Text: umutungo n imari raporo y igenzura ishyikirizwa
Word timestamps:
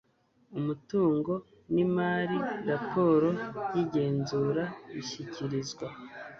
umutungo 0.57 1.33
n 1.73 1.75
imari 1.85 2.37
raporo 2.69 3.29
y 3.73 3.77
igenzura 3.83 4.63
ishyikirizwa 4.99 5.87